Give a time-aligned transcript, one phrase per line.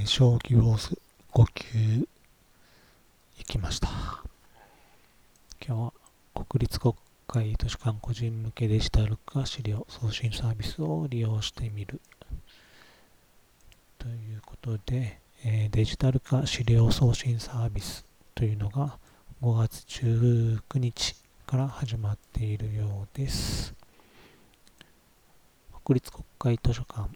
[0.00, 0.98] えー、将棋ウォーズ
[1.34, 2.08] 5級
[3.36, 3.88] 行きました。
[5.66, 5.92] 今日は
[6.46, 6.94] 国立国
[7.26, 12.00] 会図書館個人向けデジタル化資料送信サービスを利用してみる。
[13.98, 18.96] ということで、えー、デジタル化資料送信サービスというのが
[19.42, 21.14] 5月19日
[21.46, 23.74] から始まっているようです。
[25.84, 27.10] 国立国会図書館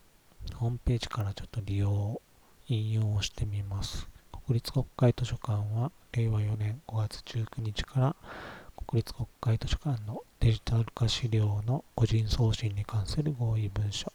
[0.55, 2.21] ホームページからちょっと利用、
[2.69, 4.09] 引用をしてみます。
[4.47, 8.17] 国立国会図書館は令和4年5月19日から
[8.87, 14.13] 国立国会図書館のデジタル化資料の個人送信に関する合意文書。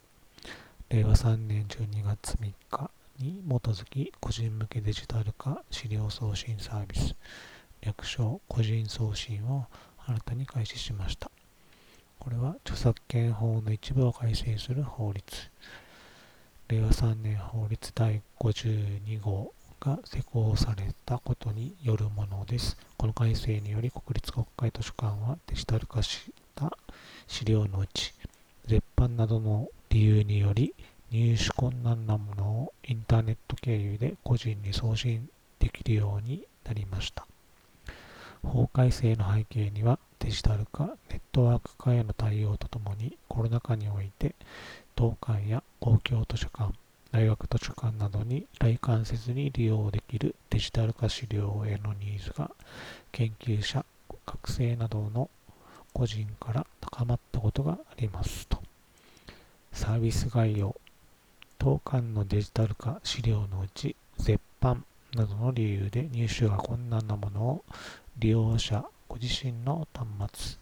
[0.88, 7.14] 令和3年12月3日に基づき個人向けデジタル化資料送信サービス
[7.82, 9.66] 略称個人送信を
[10.06, 11.30] 新たに開始しました。
[12.18, 15.50] これは著作権法の一部を改正する法律。
[16.70, 22.76] 令和3年法律第52号が施行されたことによるものです。
[22.96, 26.78] この改正により国立国会図書館はデジタル化した
[27.26, 28.14] 資料のうち、
[28.68, 30.72] 絶版などの理由により
[31.10, 37.26] 入手困難なものをインターネット経由で個人に送信できるようになりました。
[38.44, 44.36] 法改正の背景にはデジタル化、ネットワーク化への対応とともにコロナ禍において
[45.00, 46.74] 当館や公共図書館、
[47.10, 52.50] 大学図書館などに来館せずに利用できるデジタル化資料へのニーズが
[53.10, 53.82] 研究者、
[54.26, 55.30] 学生などの
[55.94, 58.58] 個人から高まったことがありますと。
[59.72, 60.76] サービス概要、
[61.58, 64.84] 当館のデジタル化資料のうち絶版
[65.14, 67.64] などの理由で入手が困難なものを
[68.18, 70.58] 利用者ご自身の端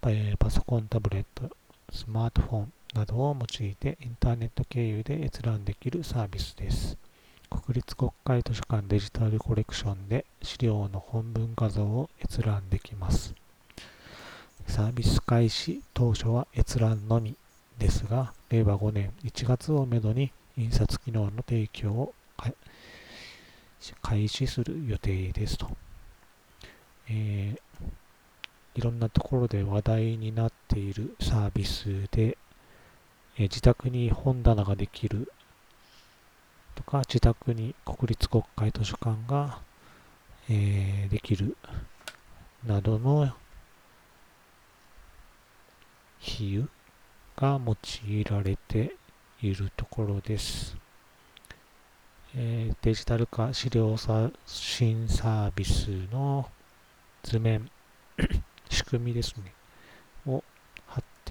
[0.00, 1.48] 末、パソコン、タブレット、
[1.92, 6.96] スマートフォン、などを用いてインターネット経由で閲覧できるサービスです。
[7.48, 13.34] 国立国会図書館デジタルコレクションで資料の本文画像を閲覧できます。
[14.66, 17.36] サービス開始当初は閲覧のみ
[17.78, 22.14] ですが、令和5年1月をめどに印刷機能の提供を
[24.02, 25.68] 開始する予定ですと。
[27.08, 32.38] えー、いろんなところで話題になっているサービスで、
[33.40, 35.32] え自宅に本棚ができる。
[36.74, 39.60] とか、自宅に国立国会図書館が、
[40.50, 41.56] えー、できる。
[42.66, 43.32] などの
[46.18, 46.68] 比喩
[47.40, 47.76] が用
[48.14, 48.94] いられて
[49.40, 50.76] いるところです。
[52.36, 56.46] えー、デジタル化資料刷新サービスの
[57.22, 57.70] 図面、
[58.68, 59.54] 仕組みですね、
[60.26, 60.44] を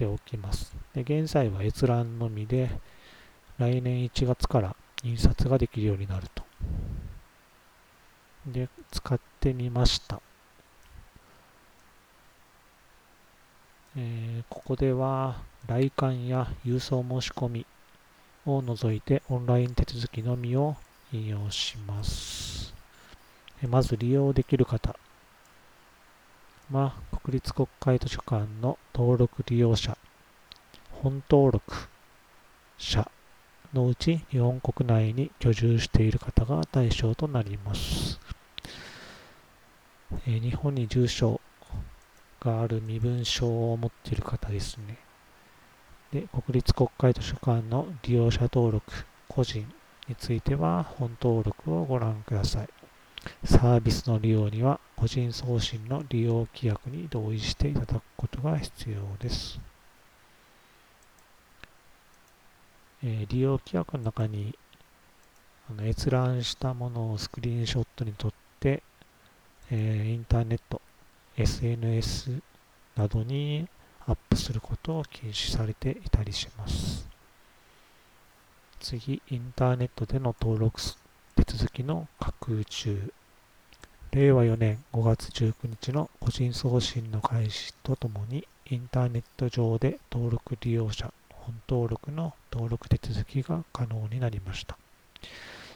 [0.00, 0.74] ておきます。
[0.94, 2.70] で現在は閲覧のみで、
[3.58, 4.74] 来年1月から
[5.04, 6.42] 印刷ができるようになると。
[8.46, 10.20] で、使ってみました。
[13.96, 17.66] えー、ここでは、来館や郵送申し込み
[18.46, 20.76] を除いてオンライン手続きのみを
[21.12, 22.72] 引用します。
[23.68, 24.96] まず利用できる方
[26.70, 29.98] は、国立国会図書館の登録利用者、
[31.02, 31.88] 本登録
[32.78, 33.10] 者
[33.74, 38.20] のうち日本国内に居住している方が対象となります。
[40.26, 41.40] えー、日本に住所
[42.40, 44.98] がある身分証を持っている方ですね。
[46.12, 48.92] で、国立国会図書館の利用者登録、
[49.28, 49.66] 個人
[50.08, 52.79] については本登録をご覧ください。
[53.44, 59.60] サービスの利用には個人送信の利用規約に同意していただくことが必要です。
[63.02, 64.54] えー、利用規約の中に
[65.70, 68.82] あの閲覧したものをスクリーンショットに撮って、
[69.70, 70.82] えー、インターネット、
[71.36, 72.42] SNS
[72.96, 73.68] などに
[74.06, 77.08] アップすることを禁止されていたりします。
[78.80, 80.80] 次、インターネットでの登録
[81.44, 83.12] 手続きの架空中。
[84.10, 94.76] 令和4年5月19日の個人送信の開始とともに、インターネット上で登録利用者、本登録の登録手続きが可能になりました。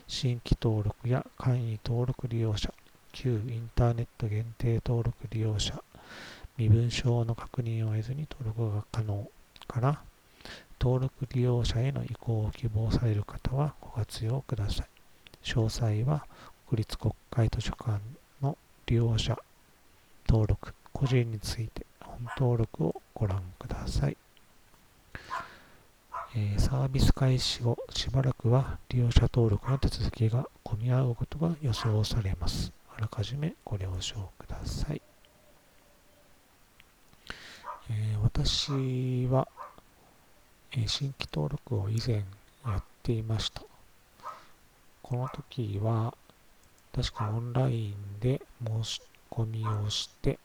[0.07, 2.71] 新規登録や簡易登録利用者、
[3.13, 5.83] 旧インターネット限定登録利用者、
[6.59, 9.31] 身分証の確認を得ずに登録が可能
[9.67, 10.03] から、
[10.79, 14.94] 登録利用者への移行を希望される方はご活用ください。
[15.45, 16.27] 詳細は
[16.69, 18.01] 国立国会図書館
[18.43, 18.57] の
[18.87, 19.39] 利用者
[20.27, 24.17] 登録、個人について本登録をご覧ください。
[26.37, 32.73] えー、サービス開始後しばらくは利用者登録の手続きが混み合うことが予想されます。
[32.97, 35.03] あらかじめご了承ください。
[37.91, 39.47] えー、私は、
[40.73, 42.25] えー、新規登録を以前
[42.67, 43.63] やっていました。
[45.05, 46.15] この時は、
[46.95, 50.39] 確かオンラインで申し込みをして、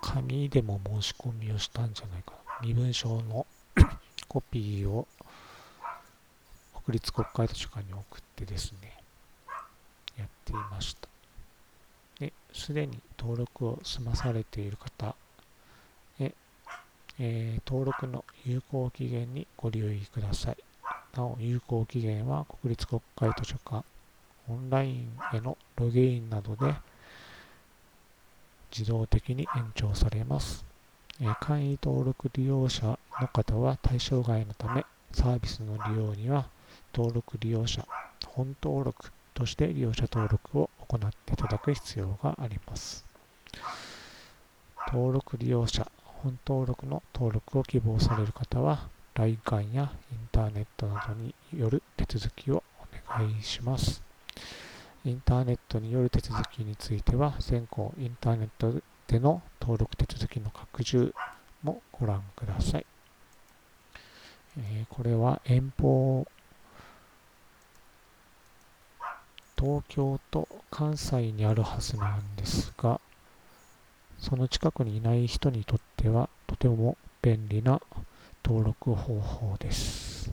[0.00, 2.32] 紙でも申し込みをしたんじゃないか
[2.62, 2.66] な。
[2.66, 3.46] 身分証の
[4.26, 5.06] コピーを
[6.86, 8.96] 国立国会図書館に送ってですね、
[10.16, 11.06] やっていました。
[12.20, 15.14] で、すでに登録を済まされている方
[16.20, 16.32] へ、
[17.18, 20.63] えー、登録の有効期限にご留意ください。
[21.16, 23.84] なお、有効期限は国立国会図書館
[24.48, 26.74] オンラインへのログインなどで
[28.76, 30.64] 自動的に延長されます。
[31.40, 36.46] 簡易登録利用者の方は対象外のため、サービスの利用には
[36.92, 37.86] 登録利用者、
[38.26, 43.04] 本登録として利用者登録を行っていただく必要があります。
[44.92, 54.02] 登録利用者、本登録の登録を希望される方は、LINE 館やインターネットなどによる手続きをお願いします。
[55.04, 61.14] インターネットによる手続きについては、先行インターネットでの登録手続きの拡充
[61.62, 62.86] もご覧ください。
[64.58, 66.26] えー、これは遠方、
[69.56, 73.00] 東京と関西にあるはずなんですが、
[74.18, 77.80] その近くにいない人にとってはとても便利な
[78.46, 80.30] 登録方法です。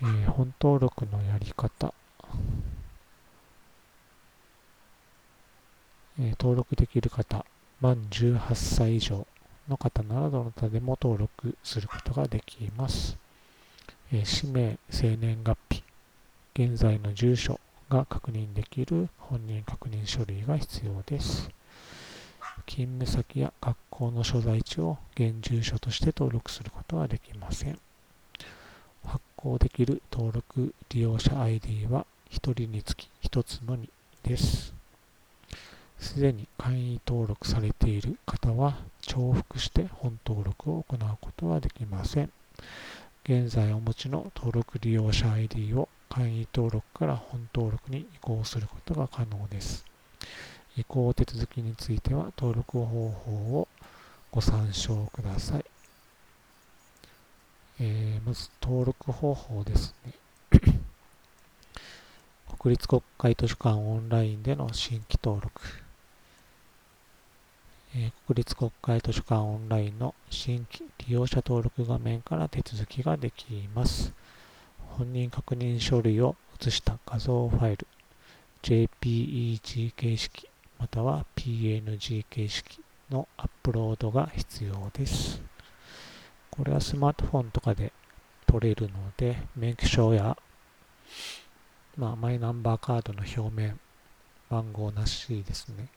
[0.00, 1.92] えー、本登録のやり方、
[6.20, 7.44] えー、登録できる方、
[7.80, 9.26] 満18歳以上
[9.68, 13.16] の方ならどなたでも登録することができます。
[14.12, 15.82] えー、氏名、生年月日、
[16.54, 17.58] 現在の住所
[17.88, 21.50] が確認できる本人確認書類が必要です。
[22.66, 27.78] 勤務先や学校の所在地を現住所として登録することはできません。
[29.04, 33.88] 発行できる登録利用者 ID は1人につき1つのみ
[34.24, 34.74] です。
[36.00, 42.32] すでに会員登録されている方は重複して本登録を行うことはできません。
[43.24, 49.84] 現在お持ちの登録利用者 ID を会員登録から本登録に移行することが可能です。
[50.76, 53.68] 移行手続きについては登録方法を
[54.32, 55.64] ご参照ください。
[57.80, 60.14] えー、まず登録方法ですね。
[62.58, 65.60] 国立国会図書館オンラインでの新規登録。
[67.94, 74.14] えー、国立国会図書館オンラインの新規利用者登録画面から手続きができます。
[74.96, 77.86] 本人確認書類を写した画像ファイル、
[78.62, 80.48] JPEG 形式
[80.78, 82.81] または PNG 形式
[83.12, 85.42] のアップロードが必要です。
[86.50, 87.92] これはスマートフォンとかで
[88.46, 90.36] 撮れるので、免許証や、
[91.96, 93.78] まあ、マイナンバーカードの表面、
[94.48, 95.88] 番号なしですね。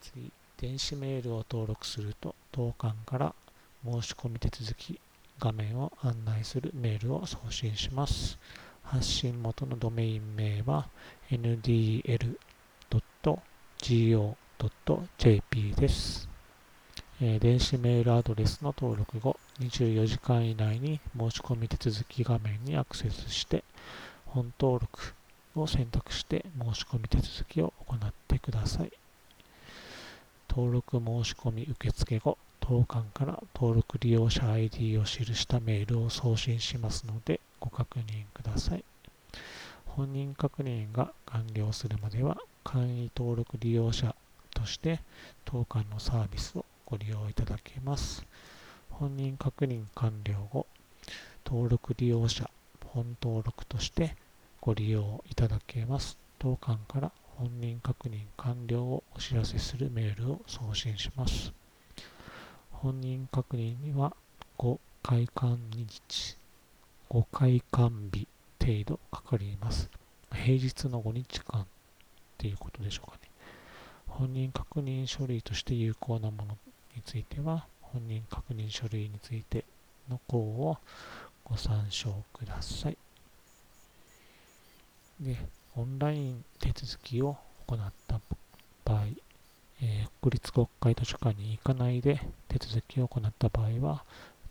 [0.00, 3.34] 次、電子メールを登録すると、当館から
[3.84, 4.98] 申し込み手続き
[5.38, 8.38] 画面を案内するメールを送信します。
[8.82, 10.88] 発信元のドメイン名は
[11.30, 12.38] ndl
[13.26, 13.40] .go.jp
[15.74, 16.28] です。
[17.20, 23.64] えー、電子メールアドレスの登録後、24時間以内に申し込み手続き画面にアクセスして、
[24.26, 25.14] 本登録
[25.56, 28.92] を選択して申し込み手続きを行ってください。
[30.48, 38.84] 登録申し込み受付後、当館から登録利用者 ID を記したメールを送信しますのでご確認ください。
[39.86, 44.12] 本人確認が完了するまでは簡易登録利用者
[44.52, 44.98] として
[45.44, 48.26] 当館のサービスをご利用いただけます。
[48.90, 50.66] 本人確認完了後、
[51.44, 52.50] 登録利用者
[52.86, 54.16] 本登録として
[54.60, 56.18] ご利用いただけます。
[56.40, 61.52] 当館から本人確認完了をお知らせするメールを送信します。
[62.72, 64.16] 本人確認には
[64.58, 66.36] 5回間日、
[67.10, 68.26] 5回間日
[68.58, 69.88] 程度かかります。
[70.32, 71.64] 平日の5日間
[72.36, 73.30] っていうことでしょうかね。
[74.06, 76.58] 本人確認書類として有効なもの
[76.94, 79.64] については、本人確認書類について
[80.10, 80.78] の項を
[81.44, 82.96] ご参照ください。
[85.20, 85.36] で、
[85.76, 88.20] オンライン手続きを行った
[88.84, 89.04] 場合、
[89.80, 94.04] えー、国立国会図書館に行かないで手続きを行った場合は、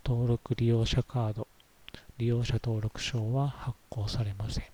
[0.04, 1.48] 登録利用者カード、
[2.18, 4.65] 利用者登録証は発行されません。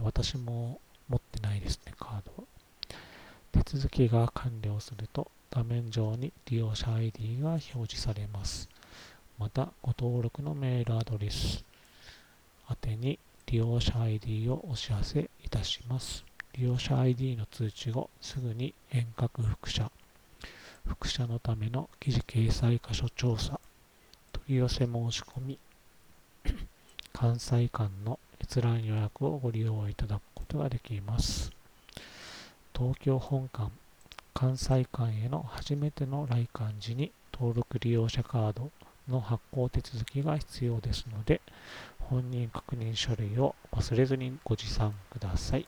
[0.00, 3.64] 私も持ってないですね、カードは。
[3.64, 8.68] 手続きが完了すると、画面上に利用者 ID が表示されます。
[9.36, 11.64] また、ご登録のメールアドレス
[12.84, 16.24] 宛に利用者 ID をお知らせいたします。
[16.52, 19.90] 利用者 ID の通知後、すぐに遠隔複写、
[20.86, 23.58] 複写のための記事掲載箇所調査、
[24.32, 25.58] 取り寄せ申し込み、
[27.12, 31.52] 関西間の閲覧予約をご利用いただくことができます。
[32.76, 33.70] 東京本館、
[34.34, 38.72] 関西間への初めての来館時に登録利用者カード
[39.08, 41.40] の発行手続きが必要ですので、
[42.00, 45.66] 本人確認書類を忘れずにご持参ください。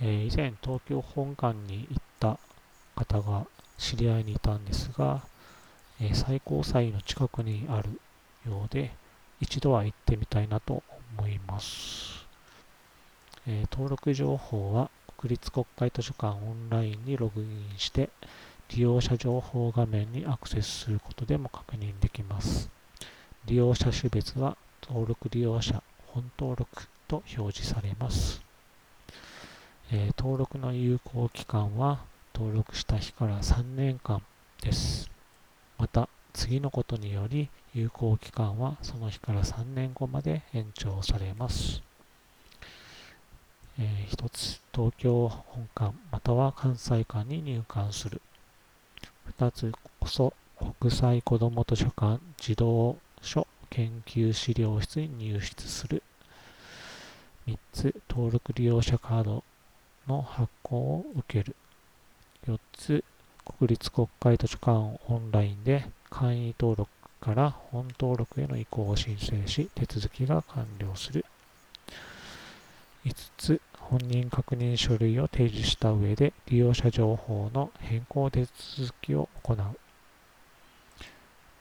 [0.00, 2.38] えー、以前東京本館に行った
[2.94, 3.48] 方が
[3.78, 5.22] 知り合いにいたんですが、
[6.00, 8.00] えー、最高裁の近くにある
[8.48, 8.92] ようで、
[9.40, 10.84] 一度は行ってみたいなと
[11.16, 12.26] 思います。
[13.46, 18.10] えー、登録情報は国立国会図書館オンラインにログインして、
[18.70, 22.68] 利用者情報画面にアクセスすることでも確認できます。
[23.46, 28.42] 利用者種別は登録利用者、本登録と表示されます。
[29.90, 32.00] えー、登録の有効期間は
[32.34, 34.22] 登録した日から3年間
[34.60, 35.10] です。
[35.78, 41.82] また、次のことにより有効期間はその日から3年後まで延長されます。
[43.78, 48.20] えー、1つ、東京本館または関西館に入館する。
[49.38, 50.32] 2つこそ、
[50.80, 56.02] 国際子ども図書館児童書研究資料室に入室する。
[57.46, 59.44] 3つ、登録利用者カード
[60.08, 61.54] の発行を受ける。
[62.46, 63.04] 4つ、
[63.44, 64.72] 国立国会図書館
[65.06, 71.24] オンラインで簡易登録から本登録への移行を申請し、手続きが完了する。
[73.04, 79.56] 5つ、本人確認書類を提示した上で利用者情報の変更手続きを行う。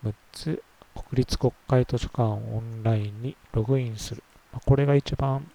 [0.07, 4.23] 6つ、国立国会図書館オンラインにログインする。
[4.65, 5.49] これが一番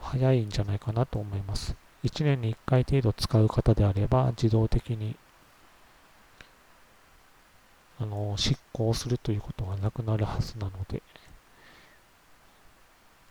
[0.00, 1.74] 早いんじゃないかなと思います。
[2.04, 5.16] 1年に1回程度使う方であれば自動的に
[7.98, 11.02] あの執行するということがなくなるはずなので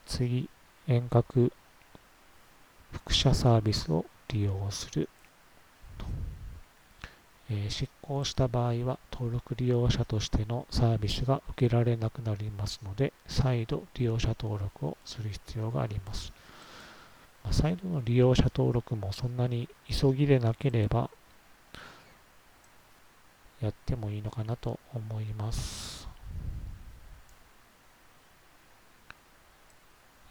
[0.05, 0.49] 次
[0.87, 1.51] 遠隔
[2.91, 5.09] 複写サービスを利用する
[5.97, 6.05] と
[7.47, 16.33] えー、執行した場合は登録利用者としてのサービスが受けられなくなりますので再度利用者登録をする必要があります。
[17.51, 21.11] 再度の利用者登録もそんなに急ぎでなければ
[23.61, 26.07] やってもいいのかなと思います。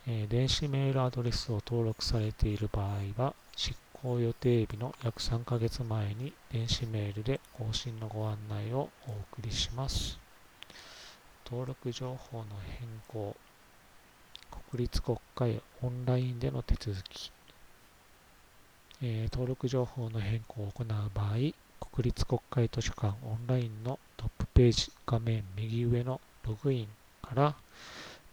[0.06, 10.18] え、電子メールアドレスを登録されている場合は、執行予定日の約3ヶ月前に電子メールで更新のご案内をお送りします。
[11.46, 12.44] 登録情報の
[12.78, 13.34] 変更、
[14.70, 17.32] 国立国会オンラインでの手続き、
[19.02, 21.36] えー、登録情報の変更を行う場合、
[21.80, 26.88] 国立国会図書館オンラインのトップページ画面右上のログイン
[27.22, 27.54] から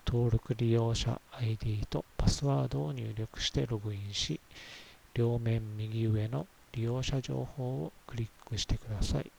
[0.06, 4.40] 登録利用者 ID とパスワードを入力してログインし、
[5.14, 9.32] 両面右上の利用者情報をクリックしてください。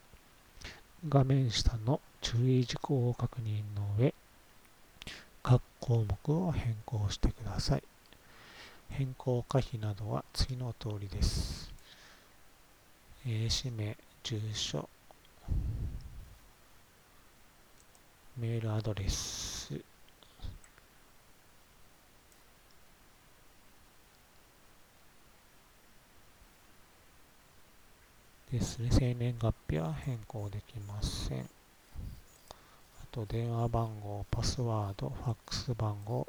[1.09, 4.15] 画面下の注意事項を確認の上、
[5.43, 7.83] 各項目を変更してください。
[8.91, 11.72] 変更可否などは次の通りです。
[13.25, 14.89] えー、氏名、住所、
[18.37, 19.81] メールアドレス、
[28.53, 28.89] ですね。
[28.91, 31.41] 生年月日は変更できません。
[31.41, 31.45] あ
[33.11, 36.27] と、電話番号、パスワード、ファックス番号、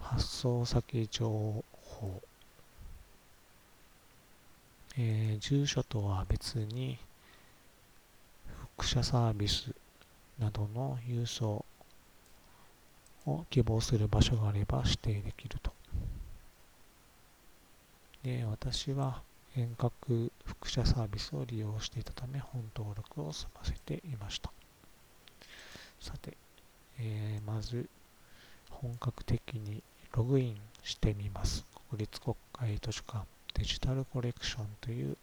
[0.00, 1.28] 発送先情
[1.72, 2.22] 報、
[4.96, 6.98] えー、住所とは別に、
[8.74, 9.74] 複写サービス
[10.38, 11.64] などの郵送
[13.26, 15.72] を希望する場所があれば指定できると。
[18.22, 19.22] で、私は、
[19.56, 24.52] 遠隔複写サービスを利用していたため本登録を済ませていました。
[26.00, 26.36] さて、
[27.00, 27.88] えー、まず
[28.70, 29.82] 本格的に
[30.14, 31.66] ログインしてみます。
[31.90, 33.24] 国立国会図書館
[33.58, 35.16] デジタルコレクションという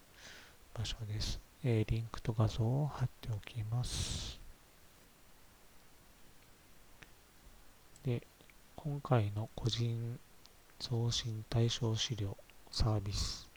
[0.74, 1.40] 場所です。
[1.64, 4.38] えー、リンクと画像を貼っておきます。
[8.04, 8.22] で、
[8.76, 10.18] 今回の個人
[10.78, 12.36] 送信対象資料
[12.70, 13.48] サービス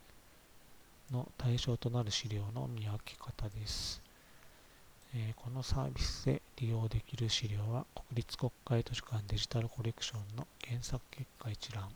[1.11, 4.01] の対象となる資料の見分け方です。
[5.13, 11.89] えー、このサービスで利用できる資料は国立国会図書館デジタルコレクションの検索結果一覧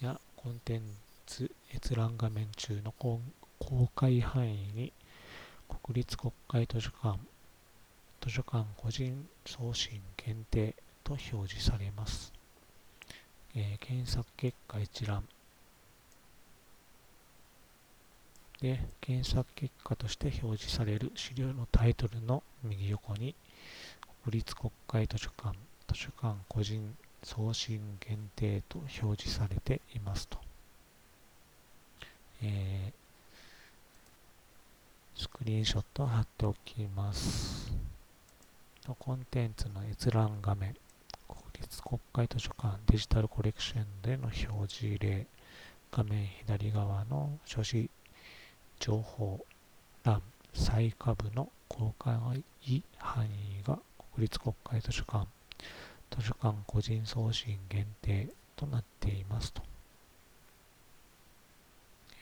[0.00, 1.11] やコンテンツ
[1.74, 3.20] 閲覧画面中の公
[3.94, 4.92] 開範囲に
[5.84, 7.18] 国立国会図書館
[8.20, 12.32] 図書館個人送信限定と表示されます。
[13.54, 15.24] えー、検索結果一覧
[18.60, 23.34] で検索結果として表示される資料のタイトルの右横に
[24.24, 25.56] 国立国会図書館
[25.88, 30.38] 図書館個人送信限定と表示されていますと、
[32.42, 37.72] えー、スクリーンショットを貼っておきます。
[38.98, 40.74] コンテンツの閲覧画面
[41.28, 45.26] 国立国会図書館デジタルコレクションでの表示例
[45.92, 47.88] 画面左側の書詞
[48.80, 49.44] 情報
[50.02, 50.20] 欄
[50.52, 52.14] 最下部の公開
[52.98, 53.78] 範囲が
[54.16, 55.26] 国立国会図書館
[56.10, 59.62] 図書館個人送信限定となっていますと、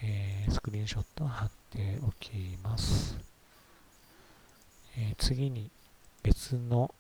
[0.03, 2.31] えー、スクリーンショットを貼っておき
[2.63, 3.19] ます、
[4.97, 5.71] えー、次に
[6.23, 6.95] 別の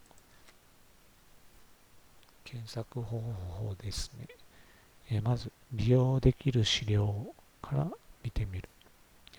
[2.45, 4.27] 検索方法ですね、
[5.11, 7.27] えー、まず利用できる資料
[7.63, 7.89] から
[8.25, 8.69] 見てみる。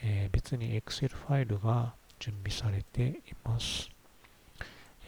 [0.04, 3.90] えー、別に Excel ファイルが準備されています。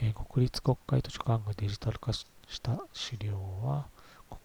[0.01, 2.27] えー、国立国会図書館がデジタル化し
[2.61, 3.33] た資料
[3.63, 3.85] は、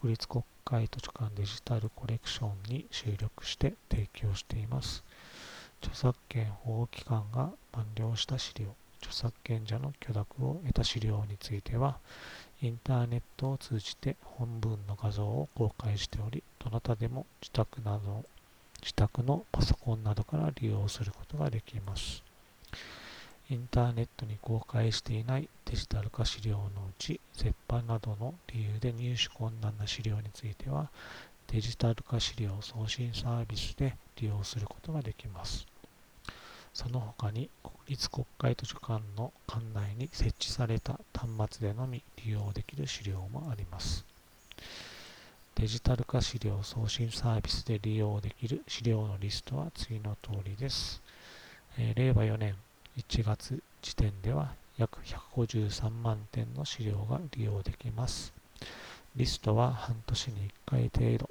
[0.00, 5.02] 国立国会図書館デジタルコレクションに収録して提供しています。
[5.80, 8.66] 著作権保護期間が満了した資料、
[8.98, 11.96] 著作権者の許諾を得た資料については、
[12.60, 18.26] インターネットを通じて本文の画像を公開しており、どなたでも自宅など
[18.82, 22.22] 自宅のパソコンなどから利用することができます。
[23.50, 30.90] インターネットに公開していないデジタル化資料のうち、絶版などの理由で入手困難な資料については、
[31.46, 35.66] デジタル化資料送信サービスで利用することができます。
[36.74, 44.04] その他に、国立国会図書館の館内に設置された端末でのみ利用できる資料もあります。
[45.54, 51.00] デジタル化資料送信サービスで利用できる資料のリストは次の通りです。
[51.78, 52.54] えー、令和4年
[52.98, 54.98] 1月時点では約
[55.36, 58.34] 153万点の資料が利用できます。
[59.14, 61.30] リストは半年に1回程度、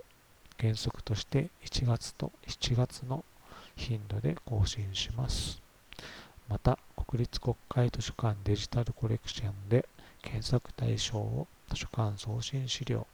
[0.57, 3.25] 原則として1月と7月の
[3.75, 5.61] 頻度で更新します。
[6.47, 9.89] また、国立国会図書館デジタルコレクションで
[10.21, 13.05] 検索対象を図書館送信資料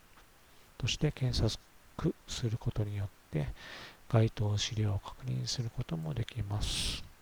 [0.77, 3.47] として検索することによって
[4.09, 7.12] 該当資料を確認することもできます。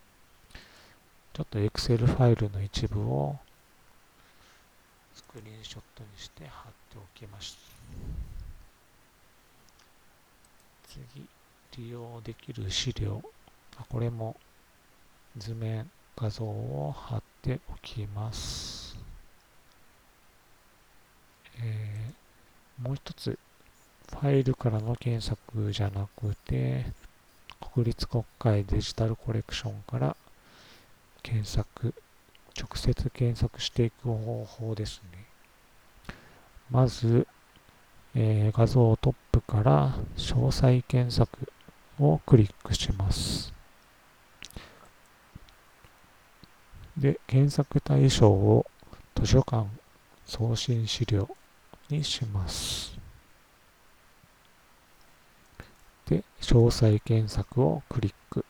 [1.42, 3.36] ちょっと Excel ファイルの一部を
[5.16, 7.60] スクリーンショットにして貼っておきました。
[10.88, 11.28] 次、
[11.84, 13.24] 利用できる資料。
[13.90, 14.36] これも
[15.36, 18.96] 図面、画像を貼っておきます。
[21.60, 23.40] えー、もう一つ
[24.12, 26.86] ファイルからの検索じゃなくて、
[27.74, 30.16] 国立国会デジタルコレクションから
[31.24, 31.94] 検索、
[32.58, 35.26] 直接検索していく方法ですね。
[36.70, 37.28] まず、
[38.16, 41.52] えー、画像トップから詳細検索
[42.00, 43.54] をクリックします。
[46.98, 48.66] で、検索対象を
[49.16, 49.68] 図書館
[50.26, 51.30] 送信資料
[51.90, 52.98] にします。
[56.08, 58.46] で、詳細検索をクリック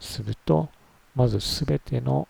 [0.00, 0.68] すると、
[1.16, 2.28] まずすべての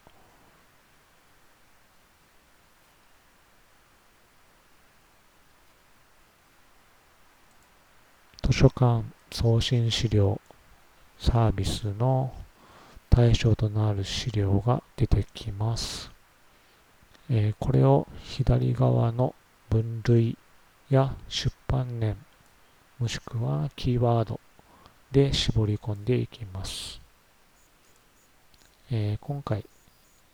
[8.44, 10.40] 図書館送信資料
[11.18, 12.32] サービスの
[13.10, 16.12] 対象となる資料が出てきます。
[17.28, 19.34] えー、これを左側の
[19.68, 20.38] 分類
[20.90, 22.16] や出版年
[23.00, 24.38] もしくはキーワード
[25.10, 27.05] で絞り込んでいきます。
[28.88, 29.64] えー、今回、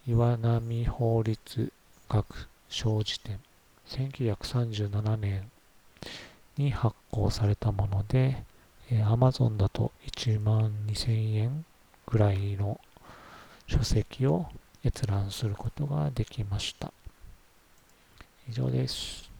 [0.06, 1.72] 岩波法律
[2.10, 3.40] 学小辞典
[3.88, 5.50] 1937年
[6.58, 8.44] に発行されたもので、
[8.90, 11.64] えー、Amazon だと1万2000円
[12.04, 12.78] ぐらいの
[13.66, 14.44] 書籍を
[14.84, 16.92] 閲覧することができました。
[18.50, 19.31] 以上です。